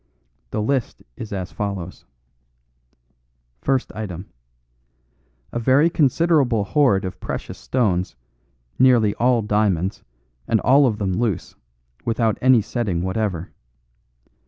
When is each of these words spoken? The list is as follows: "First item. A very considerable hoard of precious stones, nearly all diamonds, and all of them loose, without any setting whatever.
The 0.49 0.63
list 0.63 1.03
is 1.15 1.31
as 1.31 1.51
follows: 1.51 2.05
"First 3.61 3.91
item. 3.93 4.25
A 5.51 5.59
very 5.59 5.91
considerable 5.91 6.63
hoard 6.63 7.05
of 7.05 7.19
precious 7.19 7.59
stones, 7.59 8.15
nearly 8.79 9.13
all 9.19 9.43
diamonds, 9.43 10.01
and 10.47 10.59
all 10.61 10.87
of 10.87 10.97
them 10.97 11.13
loose, 11.13 11.53
without 12.03 12.39
any 12.41 12.63
setting 12.63 13.03
whatever. 13.03 13.51